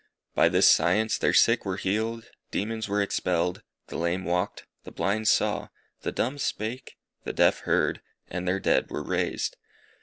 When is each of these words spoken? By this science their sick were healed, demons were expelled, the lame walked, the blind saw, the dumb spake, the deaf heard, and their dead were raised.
By 0.33 0.49
this 0.49 0.67
science 0.67 1.19
their 1.19 1.31
sick 1.31 1.63
were 1.63 1.77
healed, 1.77 2.31
demons 2.49 2.89
were 2.89 3.03
expelled, 3.03 3.61
the 3.85 3.99
lame 3.99 4.25
walked, 4.25 4.65
the 4.83 4.89
blind 4.89 5.27
saw, 5.27 5.67
the 6.01 6.11
dumb 6.11 6.39
spake, 6.39 6.97
the 7.23 7.33
deaf 7.33 7.59
heard, 7.69 8.01
and 8.27 8.47
their 8.47 8.59
dead 8.59 8.89
were 8.89 9.03
raised. 9.03 9.57